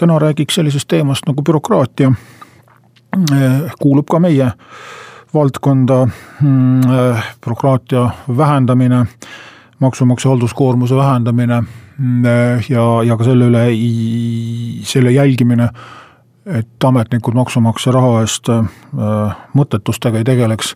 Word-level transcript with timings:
täna 0.00 0.18
räägiks 0.18 0.54
sellisest 0.54 0.88
teemast 0.88 1.26
nagu 1.28 1.42
bürokraatia. 1.42 2.12
Eh, 3.32 3.72
kuulub 3.80 4.06
ka 4.08 4.18
meie 4.18 4.52
valdkonda 5.34 6.06
mm, 6.06 6.80
eh, 6.80 7.24
bürokraatia 7.44 8.06
vähendamine, 8.36 9.04
maksumaksja 9.78 10.30
halduskoormuse 10.30 10.96
vähendamine 10.96 11.60
mm, 11.98 12.24
eh, 12.24 12.70
ja, 12.70 12.86
ja 13.04 13.16
ka 13.16 13.28
selle 13.28 13.50
üle, 13.50 13.66
selle 14.88 15.12
jälgimine, 15.12 15.68
et 16.46 16.84
ametnikud 16.84 17.36
maksumaksja 17.36 17.92
raha 17.92 18.24
eest 18.24 18.48
mõttetustega 19.54 20.22
ei 20.22 20.24
tegeleks 20.24 20.72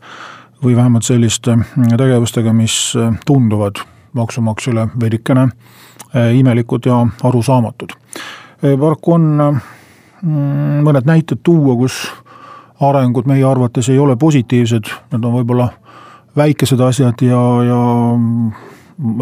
või 0.63 0.77
vähemalt 0.77 1.09
selliste 1.09 1.57
mm, 1.57 1.97
tegevustega, 1.97 2.53
mis 2.53 2.93
tunduvad 3.27 3.81
maksumaksjale 4.13 4.91
veidikene 5.01 5.49
imelikud 6.37 6.87
ja 6.87 7.07
arusaamatud 7.25 7.97
paraku 8.65 9.13
on 9.13 9.25
mm, 9.45 10.81
mõned 10.87 11.09
näited 11.09 11.43
tuua, 11.45 11.77
kus 11.77 12.01
arengud 12.81 13.29
meie 13.29 13.45
arvates 13.45 13.89
ei 13.93 13.99
ole 13.99 14.17
positiivsed, 14.17 14.91
need 15.13 15.25
on 15.25 15.37
võib-olla 15.39 15.69
väikesed 16.37 16.81
asjad 16.81 17.23
ja, 17.23 17.43
ja 17.69 17.81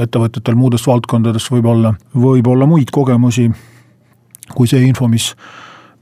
ettevõtjatel 0.04 0.56
muudest 0.56 0.86
valdkondadest 0.86 1.50
võib 1.52 1.68
olla, 1.74 1.94
võib 2.14 2.48
olla 2.48 2.68
muid 2.68 2.92
kogemusi 2.92 3.50
kui 4.54 4.68
see 4.68 4.82
info, 4.86 5.08
mis, 5.08 5.32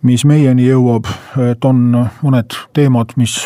mis 0.06 0.24
meieni 0.27 0.68
jõuab, 0.68 1.08
et 1.50 1.64
on 1.64 1.83
mõned 2.22 2.56
teemad, 2.77 3.14
mis 3.20 3.36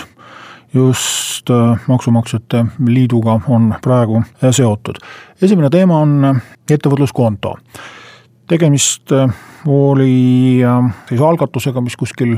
just 0.75 1.51
äh, 1.55 1.83
Maksumaksjate 1.87 2.65
Liiduga 2.89 3.39
on 3.49 3.75
praegu 3.83 4.25
seotud. 4.51 4.99
esimene 5.43 5.71
teema 5.71 6.01
on 6.03 6.41
ettevõtluskonto 6.71 7.55
tegemist 8.47 9.13
äh, 9.13 9.29
oli 9.67 10.61
äh, 10.65 10.95
siis 11.09 11.21
algatusega, 11.21 11.81
mis 11.81 11.97
kuskil 11.97 12.37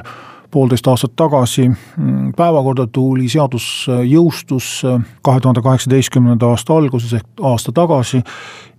poolteist 0.50 0.86
aastat 0.86 1.16
tagasi 1.18 1.66
mm, 1.68 2.32
päevakorda 2.36 2.86
tuli, 2.92 3.28
seadus 3.28 3.86
äh, 3.90 4.04
jõustus 4.06 4.80
kahe 5.22 5.42
tuhande 5.42 5.62
kaheksateistkümnenda 5.64 6.52
aasta 6.54 6.76
alguses 6.76 7.16
ehk 7.18 7.44
aasta 7.50 7.74
tagasi 7.74 8.22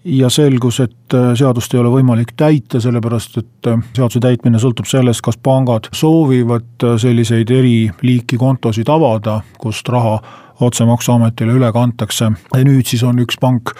ja 0.08 0.30
selgus, 0.32 0.80
et 0.80 1.16
seadust 1.36 1.74
ei 1.74 1.82
ole 1.82 1.90
võimalik 1.92 2.32
täita, 2.40 2.80
sellepärast 2.80 3.42
et 3.42 3.70
seaduse 3.98 4.22
täitmine 4.24 4.62
sõltub 4.62 4.88
sellest, 4.88 5.20
kas 5.26 5.36
pangad 5.44 5.90
soovivad 5.92 6.86
selliseid 7.02 7.52
eri 7.52 7.90
liiki 8.08 8.40
kontosid 8.40 8.88
avada, 8.88 9.42
kust 9.60 9.90
raha 9.92 10.22
otse 10.60 10.86
Maksuametile 10.86 11.54
üle 11.58 11.72
kantakse. 11.74 12.32
nüüd 12.56 12.88
siis 12.88 13.04
on 13.04 13.20
üks 13.22 13.38
pank 13.42 13.74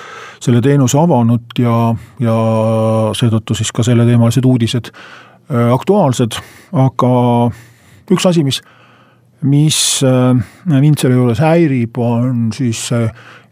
selle 0.44 0.62
teenuse 0.62 0.98
avanud 1.00 1.58
ja, 1.60 1.96
ja 2.20 2.38
seetõttu 3.18 3.58
siis 3.58 3.72
ka 3.74 3.86
selleteemalised 3.88 4.46
uudised 4.46 4.92
äh, 4.92 5.74
aktuaalsed, 5.74 6.38
aga 6.74 7.12
üks 8.14 8.30
asi, 8.30 8.44
mis, 8.44 8.62
mis 9.42 9.80
äh, 10.06 10.34
mind 10.70 11.02
selle 11.02 11.18
juures 11.18 11.42
häirib, 11.42 11.98
on 11.98 12.50
siis 12.56 12.88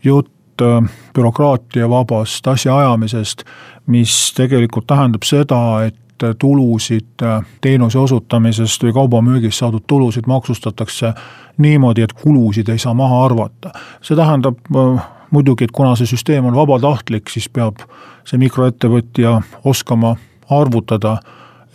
jutt 0.05 0.61
äh, 0.61 0.79
bürokraatiavabast 1.17 2.47
asjaajamisest, 2.53 3.45
mis 3.87 4.15
tegelikult 4.37 4.87
tähendab 4.87 5.25
seda, 5.27 5.61
et 5.89 5.99
tulusid 6.39 7.23
teenuse 7.61 7.99
osutamisest 7.99 8.83
või 8.83 8.93
kaubamüügist 8.93 9.59
saadud 9.59 9.83
tulusid 9.87 10.27
maksustatakse 10.27 11.13
niimoodi, 11.57 12.01
et 12.01 12.13
kulusid 12.13 12.69
ei 12.69 12.79
saa 12.79 12.93
maha 12.93 13.25
arvata. 13.25 13.71
see 14.01 14.15
tähendab 14.17 14.57
äh, 14.75 15.07
muidugi, 15.31 15.63
et 15.63 15.71
kuna 15.71 15.95
see 15.95 16.07
süsteem 16.07 16.45
on 16.45 16.55
vabatahtlik, 16.55 17.29
siis 17.29 17.49
peab 17.49 17.83
see 18.25 18.39
mikroettevõtja 18.41 19.41
oskama 19.63 20.15
arvutada, 20.49 21.17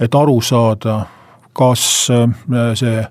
et 0.01 0.15
aru 0.15 0.41
saada, 0.41 1.05
kas 1.53 2.09
äh, 2.11 2.29
see 2.75 3.05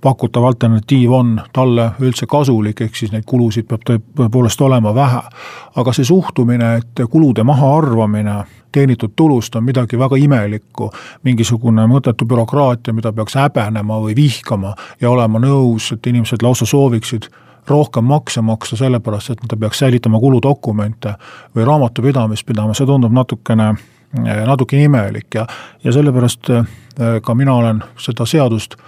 pakutav 0.00 0.44
alternatiiv 0.44 1.12
on 1.12 1.40
talle 1.52 1.90
üldse 2.00 2.26
kasulik, 2.26 2.80
ehk 2.80 2.96
siis 2.96 3.12
neid 3.12 3.26
kulusid 3.26 3.66
peab 3.68 3.82
tõepoolest 3.88 4.60
olema 4.62 4.94
vähe. 4.94 5.22
aga 5.76 5.92
see 5.92 6.04
suhtumine, 6.04 6.74
et 6.76 7.02
kulude 7.10 7.42
mahaarvamine 7.42 8.44
teenitud 8.72 9.10
tulust 9.16 9.56
on 9.56 9.64
midagi 9.64 9.98
väga 9.98 10.16
imelikku, 10.16 10.90
mingisugune 11.22 11.86
mõttetu 11.86 12.26
bürokraatia, 12.26 12.92
mida 12.94 13.12
peaks 13.12 13.34
häbenema 13.34 14.00
või 14.00 14.16
vihkama 14.16 14.74
ja 15.00 15.10
olema 15.10 15.38
nõus, 15.38 15.92
et 15.92 16.06
inimesed 16.06 16.42
lausa 16.42 16.66
sooviksid 16.66 17.30
rohkem 17.68 18.04
makse 18.04 18.40
maksta, 18.40 18.76
sellepärast 18.76 19.30
et 19.30 19.46
ta 19.48 19.56
peaks 19.56 19.78
säilitama 19.78 20.20
kuludokumente 20.20 21.14
või 21.56 21.64
raamatupidamist 21.64 22.46
pidama, 22.46 22.74
see 22.74 22.86
tundub 22.86 23.12
natukene, 23.12 23.74
natukene 24.46 24.84
imelik 24.88 25.34
ja, 25.34 25.46
ja 25.84 25.92
sellepärast 25.92 26.50
eh, 26.50 26.64
ka 27.22 27.34
mina 27.34 27.54
olen 27.54 27.82
seda 27.98 28.26
seadust 28.26 28.78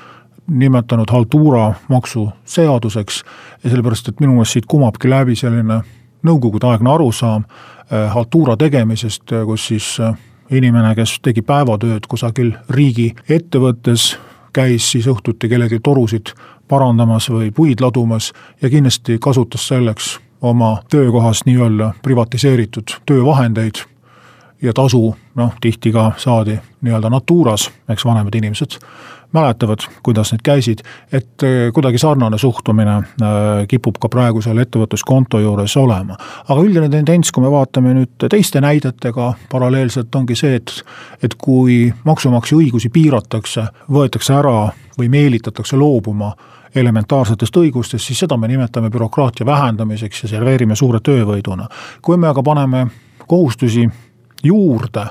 nimetanud 0.51 1.11
haltuura 1.11 1.75
maksuseaduseks 1.89 3.23
ja 3.65 3.71
sellepärast, 3.71 4.09
et 4.09 4.21
minu 4.21 4.33
meelest 4.33 4.59
siit 4.59 4.67
kumabki 4.67 5.11
läbi 5.11 5.37
selline 5.39 5.81
nõukogudeaegne 6.27 6.91
arusaam 6.91 7.45
äh, 7.45 8.11
haltuura 8.13 8.57
tegemisest, 8.57 9.33
äh, 9.33 9.45
kus 9.47 9.67
siis 9.71 9.93
äh, 10.01 10.17
inimene, 10.51 10.95
kes 10.99 11.19
tegi 11.23 11.43
päevatööd 11.47 12.09
kusagil 12.11 12.53
riigiettevõttes, 12.71 14.17
käis 14.53 14.91
siis 14.93 15.07
õhtuti 15.07 15.49
kellegi 15.49 15.79
torusid 15.83 16.35
parandamas 16.69 17.31
või 17.31 17.51
puid 17.55 17.81
ladumas 17.81 18.33
ja 18.63 18.71
kindlasti 18.71 19.19
kasutas 19.23 19.69
selleks 19.69 20.19
oma 20.41 20.81
töökohas 20.91 21.45
nii-öelda 21.47 21.93
privatiseeritud 22.03 22.97
töövahendeid 23.07 23.85
ja 24.63 24.73
tasu 24.73 25.15
noh, 25.41 25.57
tihti 25.61 25.93
ka 25.93 26.13
saadi 26.21 26.59
nii-öelda 26.85 27.11
natuuras, 27.13 27.71
eks 27.89 28.05
vanemad 28.05 28.37
inimesed 28.37 28.79
mäletavad, 29.33 29.79
kuidas 30.03 30.33
need 30.33 30.43
käisid, 30.43 30.83
et 31.13 31.43
äh, 31.43 31.73
kuidagi 31.75 31.99
sarnane 31.99 32.39
suhtumine 32.39 32.97
äh, 32.97 33.05
kipub 33.69 33.99
ka 34.03 34.09
praegusel 34.09 34.59
ettevõtluskonto 34.59 35.39
juures 35.39 35.77
olema. 35.77 36.17
aga 36.49 36.61
üldine 36.61 36.89
tendents, 36.91 37.33
kui 37.33 37.45
me 37.45 37.51
vaatame 37.51 37.95
nüüd 37.95 38.27
teiste 38.31 38.61
näidetega 38.61 39.33
paralleelselt, 39.53 40.15
ongi 40.15 40.37
see, 40.37 40.57
et, 40.59 40.73
et 41.23 41.35
kui 41.39 41.93
maksumaksja 42.05 42.59
õigusi 42.59 42.91
piiratakse, 42.91 43.69
võetakse 43.91 44.35
ära 44.35 44.71
või 44.99 45.09
meelitatakse 45.09 45.77
loobuma 45.77 46.33
elementaarsetest 46.75 47.57
õigustest, 47.57 48.05
siis 48.07 48.19
seda 48.19 48.37
me 48.37 48.49
nimetame 48.49 48.91
bürokraatia 48.91 49.47
vähendamiseks 49.47 50.23
ja 50.23 50.29
serveerime 50.35 50.77
suure 50.77 51.01
töövõiduna. 51.01 51.69
kui 52.03 52.17
me 52.17 52.29
aga 52.29 52.43
paneme 52.43 52.87
kohustusi 53.27 53.89
juurde 54.43 55.07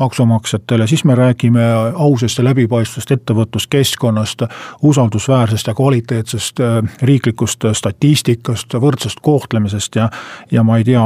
maksumaksjatele, 0.00 0.86
siis 0.86 1.04
me 1.04 1.14
räägime 1.14 1.64
ausast 1.94 2.38
ja 2.38 2.44
läbipaistvast 2.44 3.10
ettevõtluskeskkonnast, 3.10 4.42
usaldusväärsest 4.82 5.68
ja 5.68 5.74
kvaliteetsest 5.76 6.60
äh, 6.64 6.80
riiklikust 7.02 7.68
statistikast, 7.76 8.74
võrdsest 8.80 9.20
kohtlemisest 9.22 10.00
ja, 10.00 10.08
ja 10.50 10.64
ma 10.64 10.80
ei 10.80 10.86
tea, 10.88 11.04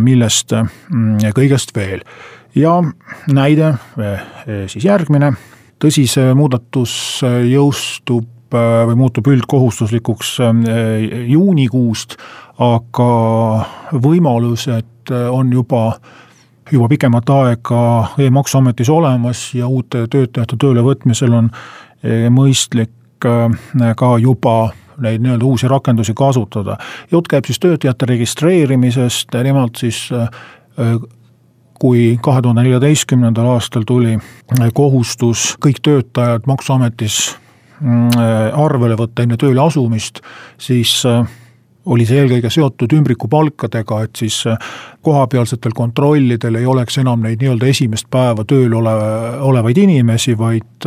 millest 0.00 0.54
mm, 0.56 1.32
kõigest 1.38 1.74
veel. 1.76 2.02
ja 2.54 2.74
näide 3.32 3.68
äh, 3.68 4.24
siis 4.66 4.84
järgmine, 4.84 5.32
tõsi, 5.80 6.06
see 6.10 6.34
muudatus 6.34 6.94
jõustub 7.48 8.58
äh, 8.58 8.82
või 8.90 8.98
muutub 9.04 9.30
üldkohustuslikuks 9.30 10.38
juunikuust, 11.28 12.18
aga 12.58 13.12
võimalused 13.92 15.14
on 15.30 15.52
juba 15.52 15.84
juba 16.70 16.88
pikemat 16.88 17.30
aega 17.30 17.82
e-maksuametis 18.18 18.90
olemas 18.90 19.54
ja 19.54 19.66
uute 19.66 20.06
töötajate 20.10 20.56
töölevõtmisel 20.60 21.34
on 21.34 21.50
e, 22.02 22.28
mõistlik 22.30 23.26
e, 23.26 23.94
ka 23.96 24.12
juba 24.22 24.72
neid 25.02 25.24
nii-öelda 25.24 25.44
uusi 25.48 25.68
rakendusi 25.68 26.14
kasutada. 26.14 26.76
jutt 27.10 27.28
käib 27.28 27.48
siis 27.48 27.58
töötajate 27.58 28.06
registreerimisest, 28.06 29.34
nimelt 29.42 29.80
siis 29.80 30.04
e, 30.12 30.26
kui 31.82 32.18
kahe 32.22 32.42
tuhande 32.42 32.62
neljateistkümnendal 32.62 33.48
aastal 33.56 33.82
tuli 33.86 34.18
kohustus 34.74 35.56
kõik 35.64 35.82
töötajad 35.82 36.46
Maksuametis 36.46 37.16
mm, 37.80 38.54
arvele 38.54 38.94
võtta 39.00 39.24
enne 39.26 39.36
tööle 39.40 39.64
asumist, 39.64 40.22
siis 40.62 41.00
oli 41.86 42.06
see 42.06 42.20
eelkõige 42.22 42.50
seotud 42.52 42.92
ümbrikupalkadega, 42.94 44.02
et 44.06 44.20
siis 44.22 44.42
kohapealsetel 45.02 45.74
kontrollidel 45.74 46.60
ei 46.60 46.66
oleks 46.66 46.98
enam 47.02 47.24
neid 47.24 47.42
nii-öelda 47.42 47.66
esimest 47.66 48.06
päeva 48.10 48.44
tööl 48.46 48.74
ole, 48.78 48.92
olevaid 49.50 49.80
inimesi, 49.82 50.36
vaid 50.38 50.86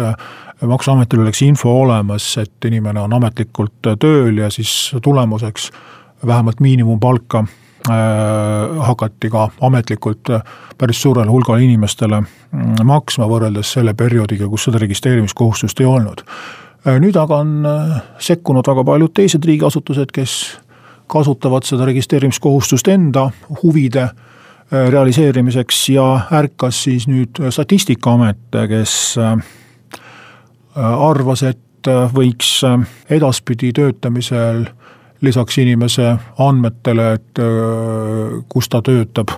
maksuametil 0.63 1.25
oleks 1.25 1.41
info 1.41 1.73
olemas, 1.81 2.29
et 2.39 2.69
inimene 2.69 3.03
on 3.03 3.13
ametlikult 3.13 3.93
tööl 3.99 4.39
ja 4.39 4.49
siis 4.53 4.95
tulemuseks 5.03 5.71
vähemalt 6.25 6.59
miinimumpalka 6.59 7.43
äh, 7.89 7.95
hakati 8.87 9.29
ka 9.29 9.49
ametlikult 9.61 10.29
päris 10.77 11.01
suurele 11.01 11.29
hulgale 11.29 11.63
inimestele 11.63 12.21
mm, 12.21 12.83
maksma, 12.83 13.27
võrreldes 13.29 13.75
selle 13.77 13.93
perioodiga, 13.93 14.47
kus 14.49 14.69
seda 14.69 14.81
registreerimiskohustust 14.81 15.79
ei 15.79 15.89
olnud. 15.89 16.23
Äh, 16.87 16.99
nüüd 17.03 17.17
aga 17.19 17.41
on 17.43 17.67
äh, 17.69 17.97
sekkunud 18.19 18.67
väga 18.67 18.85
paljud 18.87 19.13
teised 19.15 19.45
riigiasutused, 19.45 20.13
kes 20.15 20.37
kasutavad 21.07 21.67
seda 21.67 21.85
registreerimiskohustust 21.85 22.87
enda 22.87 23.29
huvide 23.63 24.09
realiseerimiseks 24.71 25.89
ja 25.93 26.05
ärkas 26.33 26.83
siis 26.83 27.05
nüüd 27.07 27.37
Statistikaamet, 27.49 28.57
kes 28.69 29.15
arvas, 30.75 31.43
et 31.45 31.91
võiks 32.15 32.49
edaspidi 33.13 33.69
töötamisel 33.77 34.65
lisaks 35.25 35.57
inimese 35.57 36.15
andmetele, 36.37 37.11
et 37.13 37.39
äh, 37.39 38.39
kus 38.49 38.69
ta 38.69 38.81
töötab, 38.85 39.33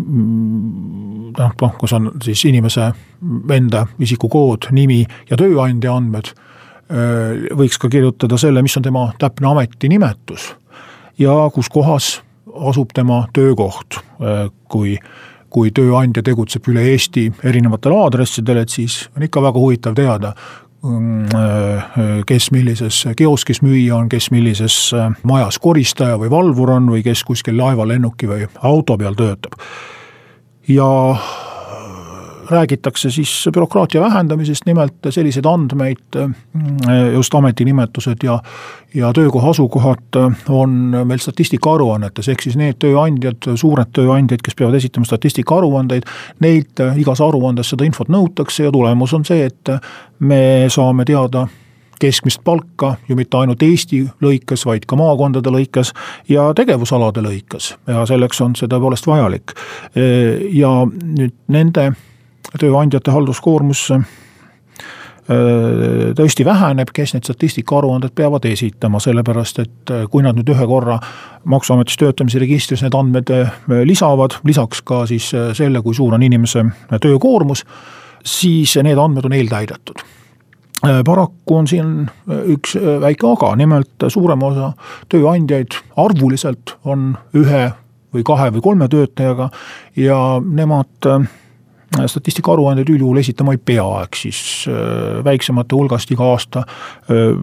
noh, 0.00 1.52
noh, 1.62 1.74
kus 1.78 1.94
on 1.96 2.10
siis 2.24 2.44
inimese 2.48 2.90
enda 3.54 3.84
isikukood, 4.00 4.70
nimi 4.76 5.02
ja 5.30 5.38
tööandja 5.40 5.94
andmed, 5.96 6.32
äh, 6.90 7.50
võiks 7.56 7.78
ka 7.80 7.92
kirjutada 7.92 8.38
selle, 8.40 8.64
mis 8.66 8.76
on 8.80 8.86
tema 8.86 9.10
täpne 9.20 9.52
ametinimetus 9.52 10.54
ja 11.20 11.34
kus 11.54 11.68
kohas 11.68 12.22
asub 12.70 12.94
tema 12.94 13.26
töökoht, 13.36 14.00
äh, 14.20 14.48
kui 14.68 14.98
kui 15.50 15.72
tööandja 15.74 16.22
tegutseb 16.22 16.68
üle 16.70 16.84
Eesti 16.92 17.24
erinevatel 17.42 17.90
aadressidel, 17.90 18.60
et 18.62 18.70
siis 18.70 19.08
on 19.18 19.24
ikka 19.26 19.40
väga 19.42 19.58
huvitav 19.58 19.96
teada, 19.98 20.30
Mm, 20.82 21.24
äh, 21.24 22.22
kes 22.26 22.50
millises 22.50 23.02
kioskis 23.16 23.58
müüja 23.60 23.98
on, 23.98 24.06
kes 24.08 24.30
millises 24.32 24.76
äh, 24.96 25.10
majas 25.28 25.58
koristaja 25.60 26.16
või 26.16 26.30
valvur 26.32 26.70
on 26.72 26.86
või 26.88 27.02
kes 27.04 27.20
kuskil 27.28 27.58
laeva, 27.58 27.84
lennuki 27.84 28.24
või 28.24 28.46
auto 28.64 28.96
peal 28.96 29.18
töötab. 29.18 29.60
ja 30.68 30.88
räägitakse 32.50 33.10
siis 33.10 33.48
bürokraatia 33.52 34.00
vähendamisest, 34.00 34.66
nimelt 34.66 34.94
selliseid 35.10 35.46
andmeid, 35.46 36.02
mm, 36.14 36.32
just 37.12 37.34
ametinimetused 37.34 38.16
ja, 38.22 38.38
ja 38.94 39.12
töökoha 39.12 39.50
asukohad 39.50 40.18
on 40.48 40.70
meil 41.04 41.18
statistika 41.18 41.74
aruannetes, 41.74 42.28
ehk 42.28 42.42
siis 42.42 42.58
need 42.58 42.80
tööandjad, 42.82 43.52
suured 43.54 43.92
tööandjad, 43.96 44.42
kes 44.42 44.58
peavad 44.58 44.78
esitama 44.80 45.06
statistika 45.06 45.60
aruandeid, 45.60 46.06
neilt 46.40 46.82
igas 46.98 47.22
aruandes 47.24 47.70
seda 47.70 47.86
infot 47.86 48.10
nõutakse 48.10 48.66
ja 48.66 48.74
tulemus 48.74 49.14
on 49.14 49.24
see, 49.24 49.46
et 49.46 49.74
me 50.18 50.42
saame 50.68 51.06
teada 51.08 51.46
keskmist 52.00 52.40
palka 52.44 52.94
ju 53.08 53.16
mitte 53.16 53.36
ainult 53.36 53.62
Eesti 53.62 54.02
lõikes, 54.24 54.64
vaid 54.66 54.86
ka 54.88 54.96
maakondade 54.96 55.52
lõikes 55.52 55.92
ja 56.32 56.48
tegevusalade 56.56 57.22
lõikes 57.24 57.74
ja 57.88 58.06
selleks 58.08 58.40
on 58.40 58.56
see 58.56 58.70
tõepoolest 58.72 59.06
vajalik. 59.06 59.52
ja 60.56 60.70
nüüd 60.88 61.36
nende 61.48 61.90
tööandjate 62.58 63.12
halduskoormus 63.14 63.84
äh, 63.94 64.04
tõesti 66.18 66.44
väheneb, 66.46 66.90
kes 66.94 67.14
need 67.14 67.28
statistikaaruanded 67.28 68.14
peavad 68.16 68.46
esitama, 68.50 69.00
sellepärast 69.02 69.62
et 69.62 69.92
äh, 69.94 70.06
kui 70.10 70.24
nad 70.26 70.38
nüüd 70.38 70.50
ühe 70.54 70.68
korra 70.70 70.98
maksuametis 71.50 72.00
töötamise 72.00 72.42
registris 72.42 72.82
need 72.84 72.96
andmed 72.96 73.30
äh, 73.34 73.52
lisavad, 73.86 74.40
lisaks 74.44 74.82
ka 74.86 75.04
siis 75.10 75.30
selle, 75.30 75.82
kui 75.84 75.94
suur 75.96 76.16
on 76.16 76.24
inimese 76.26 76.64
töökoormus, 77.00 77.64
siis 78.26 78.76
need 78.82 78.98
andmed 78.98 79.28
on 79.28 79.36
eeltäidetud. 79.36 80.02
Paraku 80.80 81.56
on 81.58 81.66
siin 81.68 81.88
üks 82.48 82.72
väike 83.02 83.26
aga, 83.28 83.50
nimelt 83.60 84.06
suurem 84.08 84.40
osa 84.48 84.70
tööandjaid 85.12 85.76
arvuliselt 86.00 86.72
on 86.88 87.10
ühe 87.36 87.66
või 88.14 88.24
kahe 88.24 88.48
või 88.54 88.62
kolme 88.64 88.88
töötajaga 88.88 89.50
ja 90.00 90.16
nemad 90.40 91.10
statistikaaruandeid 91.90 92.88
üldjuhul 92.92 93.18
esitama 93.18 93.54
ei 93.56 93.58
pea, 93.58 93.86
ehk 94.04 94.18
siis 94.18 94.40
äh, 94.70 95.18
väiksemate 95.26 95.74
hulgast 95.74 96.10
iga 96.14 96.28
aasta 96.32 96.62
äh, 96.62 97.34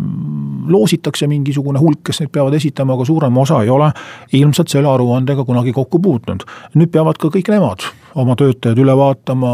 loositakse 0.72 1.28
mingisugune 1.28 1.82
hulk, 1.84 2.06
kes 2.08 2.22
neid 2.22 2.32
peavad 2.32 2.56
esitama, 2.56 2.96
aga 2.96 3.08
suurem 3.10 3.38
osa 3.44 3.60
ei 3.64 3.72
ole 3.74 3.92
ilmselt 4.40 4.72
selle 4.72 4.90
aruandega 4.92 5.44
kunagi 5.46 5.76
kokku 5.76 6.00
puutunud. 6.00 6.48
nüüd 6.80 6.94
peavad 6.94 7.20
ka 7.20 7.32
kõik 7.34 7.52
nemad 7.52 7.90
oma 8.18 8.36
töötajad 8.40 8.80
üle 8.82 8.96
vaatama, 8.98 9.52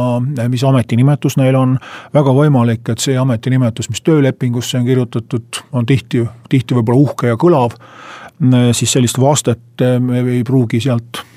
mis 0.48 0.63
ametinimetus 0.63 1.36
neil 1.42 1.57
on, 1.60 1.75
väga 2.13 2.31
võimalik, 2.38 2.86
et 2.94 3.01
see 3.04 3.18
ametinimetus, 3.19 3.90
mis 3.92 4.01
töölepingusse 4.06 4.78
on 4.80 4.88
kirjutatud, 4.88 5.63
on 5.74 5.90
tihti, 5.90 6.24
tihti 6.50 6.78
võib-olla 6.78 7.01
uhke 7.10 7.34
ja 7.34 7.40
kõlav, 7.40 7.75
siis 8.72 8.94
sellist 8.95 9.19
vastet 9.19 9.84
ei 9.84 10.44
pruugi 10.48 10.80
sealt 10.84 11.24
Äh, 11.24 11.32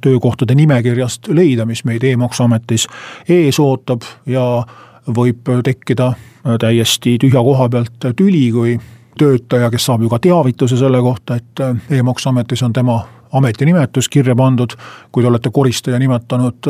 töökohtade 0.00 0.54
nimekirjast 0.54 1.28
leida, 1.28 1.66
mis 1.66 1.84
meid 1.84 2.02
e-maksuametis 2.04 2.88
ees 3.30 3.60
ootab 3.62 4.02
ja 4.26 4.64
võib 5.06 5.50
tekkida 5.64 6.12
äh, 6.12 6.56
täiesti 6.60 7.16
tühja 7.20 7.42
koha 7.44 7.68
pealt 7.68 8.08
tüli, 8.16 8.46
kui 8.52 8.78
töötaja, 9.18 9.70
kes 9.70 9.86
saab 9.86 10.02
ju 10.02 10.10
ka 10.10 10.18
teavituse 10.18 10.78
selle 10.80 11.00
kohta, 11.04 11.38
et 11.38 11.60
äh, 11.62 11.98
e-maksuametis 11.98 12.62
on 12.66 12.72
tema 12.72 13.02
ametinimetus 13.34 14.08
kirja 14.08 14.36
pandud, 14.38 14.76
kui 15.12 15.22
te 15.22 15.28
olete 15.28 15.50
koristaja 15.50 15.98
nimetanud 15.98 16.68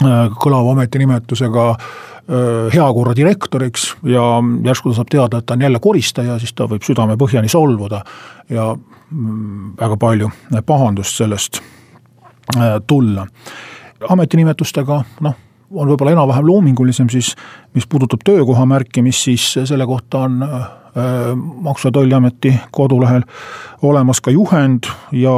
kõlava 0.00 0.72
ametinimetusega 0.72 1.66
heakorra 2.72 3.12
direktoriks 3.14 3.84
ja 4.08 4.22
järsku 4.64 4.90
ta 4.90 4.96
saab 4.96 5.10
teada, 5.12 5.38
et 5.38 5.46
ta 5.46 5.54
on 5.54 5.62
jälle 5.66 5.78
koristaja, 5.78 6.38
siis 6.40 6.54
ta 6.56 6.64
võib 6.66 6.82
südame 6.82 7.18
põhjani 7.20 7.50
solvuda 7.52 8.00
ja 8.50 8.70
Mm, 9.14 9.74
väga 9.78 9.96
palju 10.00 10.30
pahandust 10.66 11.16
sellest 11.20 11.60
äh, 12.56 12.80
tulla. 12.86 13.26
ametinimetustega 14.08 14.96
noh, 15.20 15.34
on 15.70 15.88
võib-olla 15.88 16.14
enam-vähem 16.16 16.46
loomingulisem 16.48 17.10
siis, 17.12 17.34
mis 17.76 17.86
puudutab 17.86 18.24
töökoha 18.24 18.64
märkimist, 18.66 19.28
siis 19.28 19.44
selle 19.68 19.86
kohta 19.86 20.24
on 20.26 20.42
äh, 20.42 20.64
maksu- 21.36 21.88
ja 21.88 21.92
tolliameti 21.92 22.54
kodulehel 22.72 23.22
olemas 23.82 24.20
ka 24.20 24.34
juhend 24.34 24.88
ja 25.12 25.36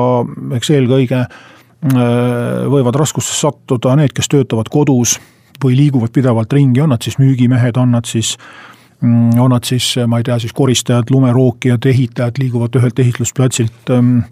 eks 0.56 0.70
eelkõige 0.70 1.20
äh, 1.26 1.56
võivad 1.87 2.97
raskustesse 2.99 3.47
sattuda 3.47 3.94
need, 4.00 4.15
kes 4.17 4.31
töötavad 4.33 4.71
kodus 4.73 5.17
või 5.62 5.77
liiguvad 5.79 6.11
pidevalt 6.12 6.53
ringi, 6.53 6.81
on 6.83 6.91
nad 6.93 7.05
siis 7.05 7.19
müügimehed, 7.21 7.79
on 7.81 7.94
nad 7.94 8.09
siis 8.11 8.35
äh, 8.35 8.77
Mm, 9.00 9.38
on 9.41 9.50
nad 9.50 9.65
siis, 9.65 9.91
ma 10.09 10.19
ei 10.19 10.25
tea, 10.25 10.38
siis 10.40 10.55
koristajad, 10.57 11.11
lumerookijad, 11.12 11.85
ehitajad 11.85 12.38
liiguvad 12.40 12.78
ühelt 12.81 12.99
ehitusplatsilt 12.99 13.90
ähm, 13.93 14.23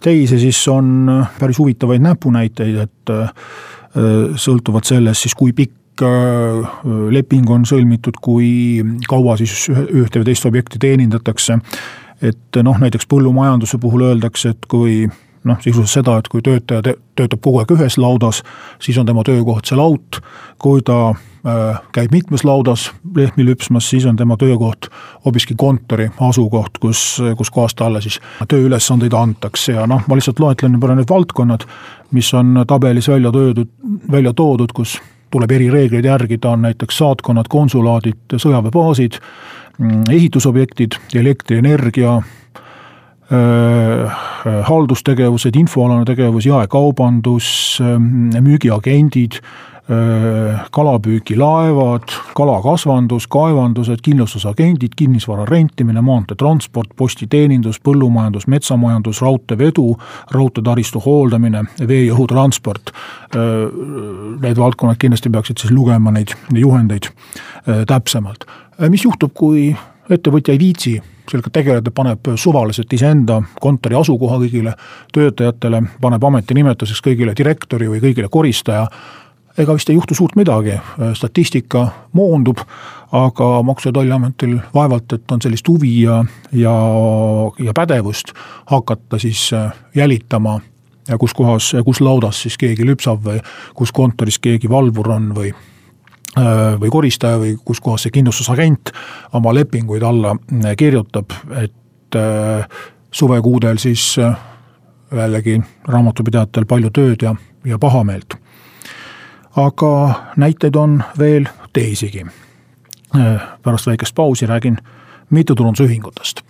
teise, 0.00 0.38
siis 0.40 0.60
on 0.72 1.08
äh, 1.08 1.34
päris 1.40 1.58
huvitavaid 1.60 2.00
näpunäiteid, 2.06 2.78
et 2.86 3.12
äh, 3.12 3.50
sõltuvalt 4.40 4.88
sellest 4.88 5.26
siis, 5.26 5.36
kui 5.36 5.52
pikk 5.52 6.00
äh, 6.06 6.70
leping 7.12 7.52
on 7.52 7.68
sõlmitud, 7.68 8.16
kui 8.24 8.80
kaua 9.08 9.36
siis 9.36 9.68
ühte 9.68 10.22
või 10.22 10.30
teist 10.30 10.48
objekti 10.48 10.80
teenindatakse. 10.80 11.58
et 12.22 12.56
noh, 12.64 12.80
näiteks 12.80 13.06
põllumajanduse 13.08 13.78
puhul 13.80 14.08
öeldakse, 14.08 14.56
et 14.56 14.66
kui 14.68 15.10
noh, 15.44 15.58
sisuliselt 15.60 16.00
seda, 16.00 16.18
et 16.20 16.28
kui 16.28 16.42
töötaja 16.44 16.94
töötab 17.16 17.40
kogu 17.42 17.62
aeg 17.62 17.72
ühes 17.76 17.96
laudas, 18.00 18.42
siis 18.82 18.98
on 19.00 19.08
tema 19.08 19.24
töökoht 19.26 19.70
see 19.70 19.78
laut. 19.78 20.20
kui 20.60 20.82
ta 20.84 21.14
äh, 21.14 21.78
käib 21.92 22.12
mitmes 22.12 22.44
laudas 22.44 22.90
lehmi 23.16 23.46
lüpsmas, 23.48 23.88
siis 23.90 24.04
on 24.06 24.16
tema 24.16 24.36
töökoht 24.36 24.90
hoopiski 25.24 25.54
kontori 25.56 26.10
asukoht, 26.20 26.78
kus, 26.80 27.22
kus 27.36 27.50
kohas 27.50 27.74
talle 27.74 28.02
siis 28.04 28.20
tööülesandeid 28.48 29.14
antakse 29.16 29.72
ja 29.72 29.86
noh, 29.86 30.04
ma 30.06 30.18
lihtsalt 30.18 30.40
loetlen 30.40 30.76
võib-olla 30.76 30.98
need 31.00 31.08
valdkonnad, 31.08 31.64
mis 32.12 32.34
on 32.34 32.64
tabelis 32.66 33.08
välja 33.08 33.32
töödud, 33.32 33.72
välja 34.12 34.34
toodud, 34.36 34.72
kus 34.76 34.98
tuleb 35.30 35.50
erireegleid 35.50 36.04
järgida, 36.04 36.50
on 36.50 36.66
näiteks 36.66 36.98
saatkonnad, 36.98 37.48
konsulaadid, 37.48 38.18
sõjaväebaasid, 38.36 39.20
mm, 39.78 40.02
ehitusobjektid, 40.10 40.98
elektrienergia 41.14 42.18
haldustegevused, 44.66 45.56
infoalane 45.56 46.04
tegevus, 46.04 46.46
jaekaubandus, 46.46 47.78
ähm, 47.80 48.30
müügiagendid, 48.42 49.38
äh, 49.90 50.60
kalapüügilaevad, 50.70 52.14
kalakasvandus, 52.34 53.28
kaevandused, 53.30 54.02
kindlustusagendid, 54.02 54.96
kinnisvara 54.96 55.44
rentimine, 55.44 56.00
maanteetransport, 56.00 56.96
postiteenindus, 56.96 57.80
põllumajandus, 57.80 58.46
metsamajandus, 58.46 59.22
raudteevedu, 59.22 59.96
raudteetaristu 60.30 61.02
hooldamine, 61.04 61.64
vee- 61.86 62.06
ja 62.06 62.14
õhutransport. 62.14 62.90
Äh, 62.90 63.70
need 64.40 64.58
valdkonnad 64.58 64.98
kindlasti 64.98 65.30
peaksid 65.30 65.62
siis 65.62 65.72
lugema 65.72 66.10
neid 66.10 66.34
juhendeid 66.54 67.12
täpsemalt. 67.86 68.44
mis 68.88 69.04
juhtub, 69.04 69.30
kui 69.34 69.76
ettevõtja 70.10 70.54
ei 70.54 70.58
viitsi 70.58 70.98
sellega 71.30 71.50
tegeleda, 71.54 71.90
paneb 71.94 72.32
suvaliselt 72.36 72.92
iseenda 72.92 73.40
kontori 73.60 73.96
asukoha 73.98 74.40
kõigile 74.42 74.74
töötajatele, 75.14 75.82
paneb 76.02 76.24
ametinimetuseks 76.30 77.02
kõigile 77.06 77.34
direktori 77.38 77.88
või 77.90 78.02
kõigile 78.02 78.30
koristaja. 78.30 78.86
Ega 79.58 79.74
vist 79.74 79.90
ei 79.90 79.98
juhtu 79.98 80.14
suurt 80.14 80.36
midagi, 80.38 80.76
statistika 81.18 81.84
moondub, 82.16 82.62
aga 83.12 83.48
Maksu- 83.66 83.90
ja 83.90 83.92
Tolliametil 83.92 84.58
vaevalt, 84.74 85.12
et 85.12 85.32
on 85.32 85.42
sellist 85.42 85.68
huvi 85.68 86.02
ja, 86.02 86.24
ja, 86.52 86.74
ja 87.58 87.74
pädevust 87.74 88.32
hakata 88.70 89.18
siis 89.18 89.50
äh, 89.52 89.72
jälitama 89.94 90.60
kus 91.18 91.34
kohas, 91.34 91.72
kus 91.84 92.00
laudas 92.00 92.42
siis 92.42 92.58
keegi 92.58 92.86
lüpsab 92.86 93.24
või 93.24 93.40
kus 93.74 93.92
kontoris 93.92 94.38
keegi 94.38 94.70
valvur 94.70 95.10
on 95.10 95.32
või 95.34 95.50
või 96.36 96.90
koristaja 96.90 97.38
või 97.38 97.56
kus 97.64 97.80
kohas 97.80 98.06
see 98.06 98.14
kindlustusagent 98.14 98.92
oma 99.32 99.54
lepinguid 99.54 100.02
alla 100.02 100.36
äh, 100.36 100.76
kirjutab, 100.76 101.32
et 101.58 102.18
suvekuudel 103.14 103.78
siis 103.78 104.16
jällegi 105.14 105.60
raamatupidajatel 105.86 106.66
palju 106.66 106.90
tööd 106.90 107.22
ja, 107.22 107.34
ja 107.64 107.78
pahameelt 107.78 108.34
aga 109.56 110.14
näiteid 110.36 110.76
on 110.76 111.02
veel 111.18 111.48
teisigi. 111.72 112.26
pärast 113.62 113.86
väikest 113.86 114.14
pausi 114.14 114.46
räägin 114.46 114.78
mittetulundusühingutest. 115.30 116.40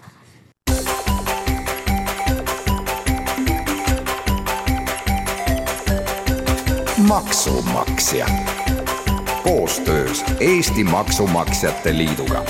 maksumaksja 7.09 8.27
koostöös 9.43 10.25
Eesti 10.41 10.85
Maksumaksjate 10.85 11.99
Liiduga. 11.99 12.43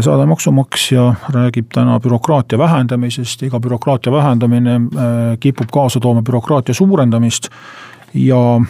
Saade 0.00 0.26
Maksumaksja 0.26 1.14
räägib 1.28 1.66
täna 1.74 2.00
bürokraatia 2.00 2.58
vähendamisest, 2.58 3.42
iga 3.42 3.60
bürokraatia 3.60 4.12
vähendamine 4.12 4.74
äh, 4.74 5.38
kipub 5.40 5.68
kaasa 5.72 6.00
tooma 6.00 6.22
bürokraatia 6.22 6.74
suurendamist 6.74 7.48
ja 8.14 8.60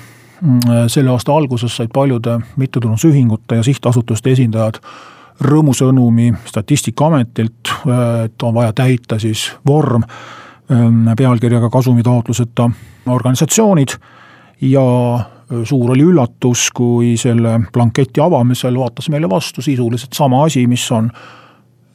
mm, 0.42 0.60
selle 0.86 1.10
aasta 1.10 1.32
alguses 1.32 1.76
said 1.76 1.90
paljude 1.92 2.38
mittetulundusühingute 2.56 3.56
ja 3.56 3.62
sihtasutuste 3.62 4.30
esindajad 4.30 4.80
rõõmusõnumi 5.40 6.34
Statistikaametilt, 6.44 7.72
et 8.24 8.42
on 8.42 8.54
vaja 8.54 8.72
täita 8.72 9.18
siis 9.18 9.50
vorm 9.66 10.02
mm, 10.68 11.16
pealkirjaga 11.16 11.70
kasumitaotluseta 11.70 12.70
organisatsioonid. 13.06 13.96
Ja 14.60 14.82
suur 15.64 15.90
oli 15.94 16.02
üllatus, 16.02 16.70
kui 16.74 17.14
selle 17.20 17.60
blanketi 17.72 18.20
avamisel 18.22 18.78
vaatas 18.78 19.08
meile 19.14 19.30
vastu 19.30 19.62
sisuliselt 19.62 20.16
sama 20.16 20.44
asi, 20.44 20.66
mis 20.66 20.86
on 20.92 21.10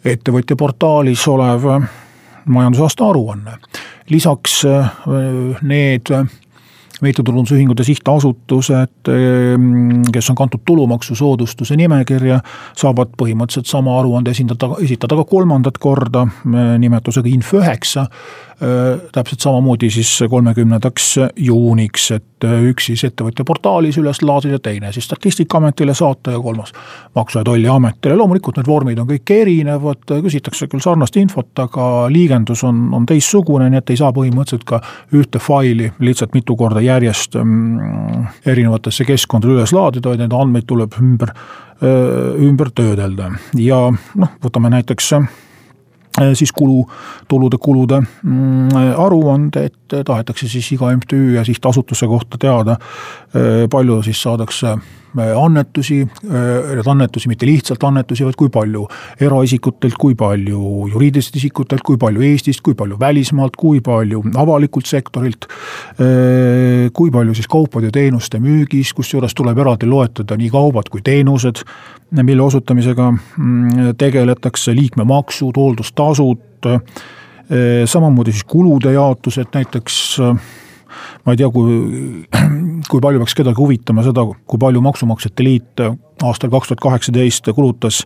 ettevõtja 0.05 0.55
portaalis 0.57 1.27
olev 1.27 1.67
majandusaasta 2.45 3.09
aruanne. 3.09 3.57
lisaks 4.09 4.63
need 5.61 6.09
mittetulundusühingud 7.01 7.79
ja 7.79 7.85
sihtasutused, 7.85 9.09
kes 10.13 10.29
on 10.29 10.35
kantud 10.35 10.61
tulumaksusoodustuse 10.65 11.75
nimekirja, 11.79 12.39
saavad 12.77 13.13
põhimõtteliselt 13.17 13.69
sama 13.69 13.95
aruande 13.99 14.35
esindada, 14.35 14.69
esitada 14.83 15.17
ka 15.17 15.25
kolmandat 15.29 15.79
korda 15.81 16.27
nimetusega 16.79 17.31
Inf 17.31 17.53
üheksa 17.57 18.05
täpselt 19.11 19.41
samamoodi 19.41 19.89
siis 19.89 20.09
kolmekümnendaks 20.29 21.15
juuniks, 21.41 22.03
et 22.13 22.45
üks 22.45 22.91
siis 22.91 23.03
ettevõtja 23.07 23.45
portaalis 23.45 23.97
üles 23.97 24.21
laadida, 24.21 24.59
teine 24.61 24.91
siis 24.93 25.07
Statistikaametile 25.09 25.95
saata 25.97 26.35
ja 26.35 26.39
kolmas 26.41 26.73
Maksu- 27.15 27.39
ja 27.39 27.43
Tolliametile, 27.47 28.15
loomulikult 28.15 28.59
need 28.61 28.69
vormid 28.69 29.01
on 29.01 29.09
kõik 29.09 29.33
erinevad, 29.33 30.05
küsitakse 30.13 30.69
küll 30.69 30.83
sarnast 30.83 31.17
infot, 31.17 31.49
aga 31.63 31.89
liigendus 32.13 32.63
on, 32.67 32.87
on 32.93 33.05
teistsugune, 33.09 33.69
nii 33.69 33.81
et 33.81 33.93
ei 33.95 34.01
saa 34.01 34.13
põhimõtteliselt 34.13 34.67
ka 34.69 34.81
ühte 35.17 35.41
faili 35.41 35.91
lihtsalt 35.99 36.37
mitu 36.37 36.55
korda 36.55 36.85
järjest 36.85 37.39
mm, 37.41 38.25
erinevatesse 38.45 39.09
keskkondadele 39.09 39.61
üles 39.61 39.73
laadida, 39.73 40.13
vaid 40.13 40.21
neid 40.21 40.37
andmeid 40.37 40.69
tuleb 40.69 40.97
ümber, 41.01 41.33
ümber 41.81 42.69
töödelda. 42.77 43.33
Ja 43.57 43.87
noh, 43.89 44.37
võtame 44.43 44.69
näiteks 44.69 45.15
Äh, 45.17 45.50
siis 46.33 46.51
kulu, 46.51 46.85
tulude-kulude 47.27 48.01
mm, 48.01 48.69
aruande, 48.97 49.65
et 49.65 49.97
tahetakse 50.05 50.47
siis 50.47 50.71
iga 50.75 50.91
MTÜ 50.95 51.35
ja 51.35 51.45
sihtasutuse 51.45 52.07
kohta 52.07 52.37
teada, 52.37 52.77
äh, 53.35 53.67
palju 53.71 54.01
siis 54.03 54.21
saadakse 54.23 54.67
äh, 54.67 54.81
annetusi, 55.19 55.99
need 56.23 56.87
annetusi, 56.87 57.29
mitte 57.31 57.45
lihtsalt 57.45 57.83
annetusi, 57.83 58.25
vaid 58.25 58.37
kui 58.39 58.51
palju 58.53 58.85
eraisikutelt, 59.21 59.97
kui 59.99 60.15
palju 60.15 60.87
juriidilistelt 60.91 61.39
isikutelt, 61.41 61.83
kui 61.85 61.99
palju 62.01 62.23
Eestist, 62.25 62.63
kui 62.63 62.75
palju 62.77 62.99
välismaalt, 62.99 63.57
kui 63.59 63.81
palju 63.83 64.23
avalikult 64.41 64.87
sektorilt. 64.87 65.47
kui 66.93 67.11
palju 67.11 67.33
siis 67.35 67.47
kaupade 67.47 67.89
ja 67.89 67.91
teenuste 67.91 68.39
müügis, 68.39 68.93
kusjuures 68.95 69.35
tuleb 69.35 69.57
eraldi 69.57 69.89
loetleda 69.89 70.37
nii 70.37 70.49
kaubad 70.49 70.89
kui 70.91 71.01
teenused, 71.03 71.63
mille 72.21 72.43
osutamisega 72.43 73.11
mm, 73.11 73.93
tegeletakse, 73.99 74.75
liikmemaksud, 74.75 75.57
hooldustasud, 75.57 76.65
samamoodi 77.85 78.31
siis 78.31 78.47
kulude 78.47 78.93
jaotus, 78.93 79.37
et 79.41 79.53
näiteks 79.53 80.01
ma 81.25 81.35
ei 81.35 81.41
tea, 81.41 81.49
kui, 81.53 81.79
kui 82.91 83.01
palju 83.03 83.23
peaks 83.23 83.37
kedagi 83.37 83.59
huvitama 83.61 84.05
seda, 84.05 84.25
kui 84.47 84.61
palju 84.61 84.83
Maksumaksjate 84.85 85.47
Liit 85.47 85.85
aastal 86.21 86.53
kaks 86.53 86.71
tuhat 86.71 86.85
kaheksateist 86.85 87.49
kulutas 87.55 88.03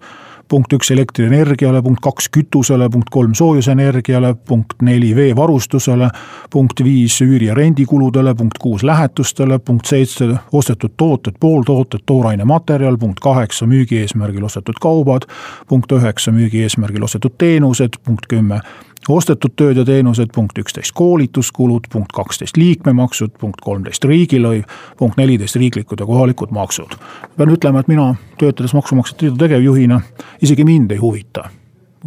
punkt 0.48 0.74
üks 0.74 0.92
elektrienergiale, 0.94 1.82
punkt 1.82 2.02
kaks 2.06 2.28
kütusele, 2.34 2.88
punkt 2.94 3.10
kolm 3.14 3.34
soojusenergiale, 3.38 4.34
punkt 4.48 4.78
neli 4.86 5.12
veevarustusele, 5.18 6.10
punkt 6.54 6.84
viis 6.86 7.18
üüri- 7.26 7.50
ja 7.50 7.56
rendikuludele, 7.58 8.36
punkt 8.36 8.58
kuus 8.62 8.84
lähetustele, 8.84 9.60
punkt 9.60 9.90
seitse 9.90 10.30
ostetud 10.54 10.94
tooted, 10.98 11.40
pooltooted, 11.40 12.06
tooraine 12.06 12.46
materjal, 12.46 12.98
punkt 12.98 13.20
kaheksa 13.20 13.66
müügi 13.66 14.04
eesmärgil 14.04 14.46
ostetud 14.46 14.80
kaubad, 14.82 15.26
punkt 15.68 15.92
üheksa 15.92 16.32
müügi 16.32 16.66
eesmärgil 16.66 17.04
ostetud 17.04 17.38
teenused, 17.38 18.02
punkt 18.06 18.30
kümme 18.30 18.62
ostetud 19.10 19.54
tööd 19.56 19.78
ja 19.78 19.86
teenused, 19.86 20.32
punkt 20.34 20.58
üksteist. 20.58 20.94
Koolituskulud, 20.98 21.90
punkt 21.92 22.14
kaksteist. 22.16 22.58
Liikmemaksud, 22.58 23.36
punkt 23.40 23.62
kolmteist. 23.62 24.06
Riigilõiv, 24.06 24.64
punkt 24.98 25.20
neliteist. 25.22 25.60
Riiklikud 25.62 26.00
ja 26.00 26.06
kohalikud 26.06 26.52
maksud. 26.52 26.98
pean 27.38 27.50
ütlema, 27.50 27.80
et 27.80 27.88
mina 27.88 28.16
töötades 28.38 28.74
Maksumaksjate 28.74 29.26
Liidu 29.26 29.38
tegevjuhina, 29.38 30.02
isegi 30.42 30.66
mind 30.66 30.92
ei 30.92 30.98
huvita 30.98 31.50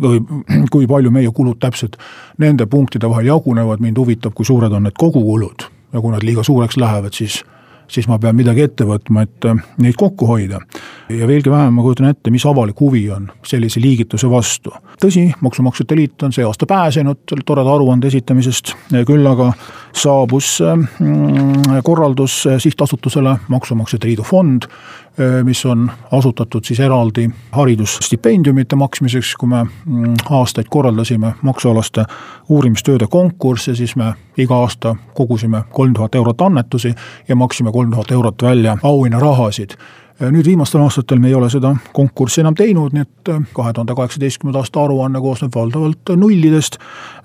või 0.01 0.21
kui 0.73 0.87
palju 0.87 1.11
meie 1.11 1.31
kulud 1.35 1.59
täpselt 1.61 1.97
nende 2.39 2.67
punktide 2.67 3.11
vahel 3.11 3.27
jagunevad, 3.27 3.81
mind 3.81 3.99
huvitab, 3.99 4.35
kui 4.35 4.47
suured 4.47 4.73
on 4.73 4.87
need 4.87 4.99
kogukulud. 4.99 5.67
Ja 5.93 6.01
kui 6.01 6.13
nad 6.13 6.23
liiga 6.23 6.43
suureks 6.45 6.77
lähevad, 6.77 7.15
siis 7.17 7.45
siis 7.89 8.09
ma 8.09 8.19
pean 8.21 8.37
midagi 8.37 8.65
ette 8.67 8.87
võtma, 8.89 9.25
et 9.27 9.49
äh, 9.49 9.63
neid 9.83 9.97
kokku 9.99 10.29
hoida. 10.29 10.61
ja 11.09 11.27
veelgi 11.27 11.51
vähem 11.51 11.75
ma 11.75 11.83
kujutan 11.83 12.11
ette, 12.11 12.31
mis 12.31 12.45
avalik 12.47 12.81
huvi 12.81 13.07
on 13.11 13.31
sellise 13.47 13.81
liigituse 13.81 14.31
vastu. 14.31 14.73
tõsi, 15.03 15.29
Maksumaksjate 15.41 15.97
Liit 15.97 16.23
on 16.23 16.33
see 16.33 16.45
aasta 16.45 16.67
pääsenud 16.67 17.37
toreda 17.47 17.75
aruande 17.75 18.07
esitamisest, 18.07 18.75
küll 19.07 19.27
aga 19.27 19.53
saabus 19.93 20.59
äh, 20.61 20.77
mm, 20.77 21.83
korraldus 21.85 22.45
sihtasutusele 22.59 23.37
Maksumaksjate 23.49 24.07
Liidu 24.07 24.27
fond, 24.27 24.69
äh, 24.69 25.08
mis 25.45 25.67
on 25.67 25.91
asutatud 26.13 26.65
siis 26.65 26.81
eraldi 26.81 27.29
haridusstipendiumite 27.53 28.77
maksmiseks, 28.77 29.35
kui 29.37 29.49
me 29.49 29.65
mm, 29.65 30.15
aastaid 30.31 30.71
korraldasime 30.71 31.33
maksualaste 31.43 32.05
uurimistööde 32.49 33.07
konkursse, 33.11 33.75
siis 33.75 33.97
me 33.97 34.13
iga 34.39 34.61
aasta 34.63 34.97
kogusime 35.15 35.65
kolm 35.73 35.95
tuhat 35.95 36.15
eurot 36.15 36.41
annetusi 36.41 36.95
ja 37.29 37.37
maksime 37.37 37.73
kolm 37.73 37.91
tuhat 37.91 38.11
eurot 38.11 38.43
välja 38.43 38.79
auhinnarahasid 38.83 39.75
nüüd 40.21 40.47
viimastel 40.47 40.83
aastatel 40.83 41.21
me 41.23 41.29
ei 41.31 41.35
ole 41.39 41.51
seda 41.51 41.71
konkurssi 41.95 42.43
enam 42.43 42.57
teinud, 42.59 42.95
nii 42.95 43.05
et 43.05 43.31
kahe 43.55 43.73
tuhande 43.73 43.95
kaheksateistkümnenda 43.95 44.63
aasta 44.65 44.83
aruanne 44.83 45.21
koosneb 45.23 45.55
valdavalt 45.55 46.13
nullidest, 46.17 46.79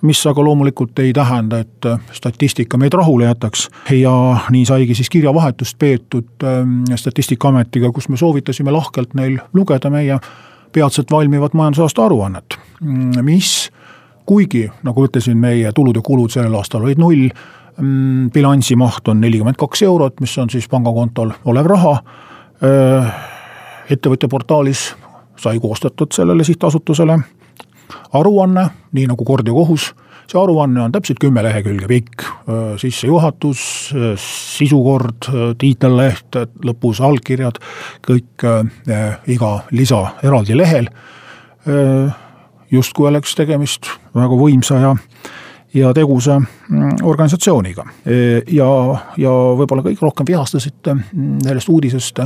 mis 0.05 0.21
aga 0.29 0.45
loomulikult 0.45 0.99
ei 1.01 1.13
tähenda, 1.13 1.63
et 1.63 1.89
statistika 2.13 2.77
meid 2.77 2.93
rahule 2.93 3.25
jätaks. 3.25 3.69
ja 3.89 4.13
nii 4.49 4.65
saigi 4.65 4.95
siis 4.95 5.09
kirjavahetust 5.09 5.79
peetud 5.79 6.45
ähm, 6.45 6.83
Statistikaametiga, 6.95 7.91
kus 7.91 8.09
me 8.09 8.17
soovitasime 8.17 8.71
lahkelt 8.71 9.13
neil 9.13 9.39
lugeda 9.53 9.89
meie 9.89 10.19
peatselt 10.73 11.11
valmivat 11.11 11.53
majandusaasta 11.53 12.05
aruannet, 12.05 12.57
mis 13.21 13.71
kuigi 14.25 14.67
nagu 14.83 15.05
ütlesin, 15.07 15.37
meie 15.39 15.71
tulud 15.75 15.97
ja 15.99 16.03
kulud 16.05 16.33
sellel 16.33 16.55
aastal 16.57 16.85
olid 16.85 17.01
null, 17.01 17.27
mm, 17.77 18.29
bilansi 18.33 18.77
maht 18.79 19.07
on 19.07 19.21
nelikümmend 19.21 19.59
kaks 19.59 19.83
eurot, 19.87 20.19
mis 20.23 20.35
on 20.37 20.49
siis 20.49 20.69
pangakontol 20.71 21.33
olev 21.45 21.69
raha. 21.73 21.97
Ettevõtja 22.63 24.29
portaalis 24.31 24.93
sai 25.39 25.59
koostatud 25.59 26.13
sellele 26.15 26.45
sihtasutusele 26.47 27.17
aruanne, 28.13 28.67
nii 28.95 29.09
nagu 29.09 29.25
kord 29.27 29.47
ja 29.47 29.53
kohus. 29.53 29.93
see 30.23 30.39
aruanne 30.39 30.79
on 30.81 30.91
täpselt 30.91 31.19
kümme 31.19 31.43
lehekülge 31.43 31.87
pikk, 31.87 32.23
sissejuhatus, 32.79 33.91
sisukord, 34.23 35.27
tiitelleht, 35.59 36.37
lõpus 36.63 37.01
allkirjad, 37.03 37.59
kõik 38.07 38.45
iga 39.27 39.51
lisa 39.71 39.99
eraldi 40.23 40.57
lehel 40.57 40.87
justkui 42.71 43.07
oleks 43.07 43.35
tegemist 43.35 43.91
väga 44.15 44.39
võimsa 44.39 44.79
ja 44.81 44.93
ja 45.73 45.93
tegusa 45.93 46.39
mm, 46.39 46.89
organisatsiooniga. 47.03 47.85
ja, 48.51 48.69
ja 49.17 49.33
võib-olla 49.57 49.83
kõige 49.85 50.01
rohkem 50.01 50.27
vihastasid 50.27 50.91
mm, 50.93 51.39
sellest 51.47 51.69
uudisest 51.69 52.23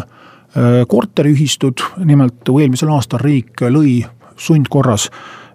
korteriühistud, 0.87 1.83
nimelt 2.07 2.49
eelmisel 2.49 2.89
aastal 2.95 3.19
riik 3.21 3.61
lõi 3.67 3.99
sundkorras 4.39 5.09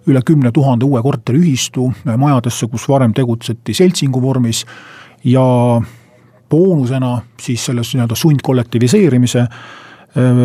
üle 0.07 0.21
kümne 0.25 0.51
tuhande 0.51 0.85
uue 0.85 1.01
korteriühistu 1.01 1.87
majadesse, 2.05 2.67
kus 2.67 2.85
varem 2.89 3.13
tegutseti 3.15 3.73
seltsingu 3.73 4.21
vormis 4.21 4.63
ja 5.23 5.43
boonusena 6.49 7.15
siis 7.41 7.65
selles 7.65 7.93
nii-öelda 7.95 8.15
sundkollektiviseerimise 8.19 9.39
äh, 9.39 9.63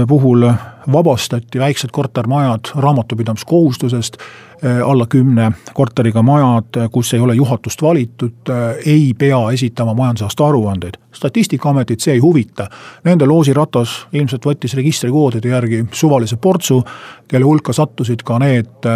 puhul 0.09 0.53
vabastati 0.93 1.59
väiksed 1.59 1.91
kortermajad 1.93 2.61
raamatupidamiskohustusest, 2.77 4.17
äh, 4.65 4.89
alla 4.89 5.07
kümne 5.07 5.53
korteriga 5.75 6.23
majad, 6.23 6.89
kus 6.93 7.15
ei 7.15 7.21
ole 7.21 7.35
juhatust 7.35 7.83
valitud, 7.83 8.33
äh, 8.49 8.77
ei 8.87 9.15
pea 9.19 9.51
esitama 9.51 9.95
majandusaasta 9.95 10.47
aruandeid. 10.47 10.95
statistikaametit 11.13 12.01
see 12.01 12.15
ei 12.15 12.19
huvita, 12.19 12.69
nende 13.05 13.27
loosiratas 13.27 14.07
ilmselt 14.13 14.45
võttis 14.47 14.77
registrikoodide 14.79 15.49
järgi 15.49 15.85
suvalise 15.93 16.37
portsu, 16.37 16.85
kelle 17.29 17.45
hulka 17.45 17.73
sattusid 17.73 18.23
ka 18.23 18.39
need 18.39 18.87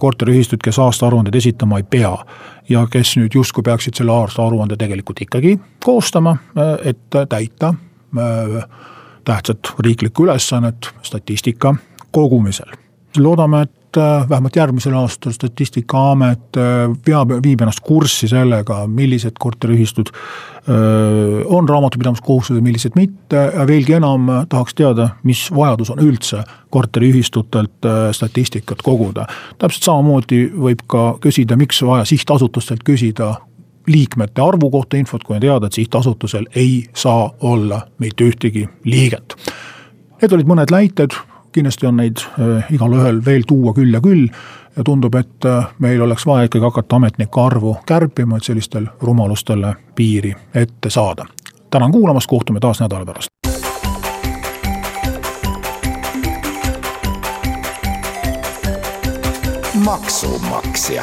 korteriühistud, 0.00 0.62
kes 0.64 0.78
aastaaruandeid 0.78 1.34
esitama 1.34 1.76
ei 1.78 1.84
pea 1.84 2.16
ja 2.68 2.86
kes 2.90 3.16
nüüd 3.20 3.34
justkui 3.34 3.62
peaksid 3.62 4.00
selle 4.00 4.12
aastaaruande 4.12 4.76
tegelikult 4.80 5.20
ikkagi 5.20 5.58
koostama, 5.84 6.36
et 6.84 7.20
täita 7.28 7.74
äh, 8.16 8.64
tähtsat 9.28 9.74
riiklikku 9.84 10.24
ülesannet 10.24 10.92
statistika 11.02 11.74
kogumisel. 12.10 12.70
loodame, 13.18 13.62
et 13.62 13.96
äh, 13.96 14.28
vähemalt 14.28 14.56
järgmisel 14.56 14.94
aastal 14.94 15.32
Statistikaamet 15.32 16.56
äh, 16.56 16.92
peab, 17.04 17.32
viib 17.42 17.60
ennast 17.60 17.80
kurssi 17.82 18.28
sellega, 18.28 18.86
millised 18.86 19.40
korteriühistud 19.40 20.14
on 21.48 21.68
raamatupidamiskohustused, 21.68 22.60
millised 22.60 22.92
mitte 22.94 23.40
ja 23.54 23.64
veelgi 23.66 23.94
enam 23.96 24.26
tahaks 24.52 24.74
teada, 24.76 25.06
mis 25.24 25.46
vajadus 25.56 25.88
on 25.94 26.02
üldse 26.04 26.42
korteriühistutelt 26.70 27.88
statistikat 28.12 28.82
koguda. 28.84 29.24
täpselt 29.58 29.88
samamoodi 29.88 30.42
võib 30.52 30.84
ka 30.86 31.14
küsida, 31.24 31.56
miks 31.56 31.80
vaja 31.82 32.04
sihtasutustelt 32.04 32.84
küsida 32.84 33.30
liikmete 33.88 34.42
arvu 34.42 34.70
kohta 34.70 34.96
infot, 34.96 35.24
kui 35.24 35.36
on 35.36 35.42
teada, 35.42 35.66
et 35.66 35.72
sihtasutusel 35.72 36.46
ei 36.54 36.84
saa 36.94 37.30
olla 37.40 37.80
mitte 37.98 38.24
ühtegi 38.24 38.68
liiget. 38.84 39.36
Need 40.22 40.32
olid 40.34 40.48
mõned 40.50 40.72
näited, 40.74 41.14
kindlasti 41.52 41.86
on 41.86 42.00
neid 42.02 42.22
äh, 42.22 42.72
igalühel 42.74 43.24
veel 43.24 43.46
tuua 43.48 43.74
küll 43.74 43.94
ja 43.94 44.00
küll 44.04 44.28
ja 44.76 44.84
tundub, 44.84 45.14
et 45.14 45.46
äh, 45.46 45.70
meil 45.78 46.02
oleks 46.02 46.26
vaja 46.26 46.48
ikkagi 46.48 46.64
hakata 46.64 46.96
ametnike 46.96 47.40
arvu 47.40 47.76
kärpima, 47.86 48.36
et 48.36 48.44
sellistel 48.44 48.86
rumalustele 49.00 49.74
piiri 49.94 50.34
ette 50.54 50.90
saada. 50.90 51.26
tänan 51.70 51.92
kuulamast, 51.92 52.26
kohtume 52.26 52.60
taas 52.60 52.80
nädala 52.80 53.04
pärast. 53.04 53.28
maksumaksja 59.84 61.02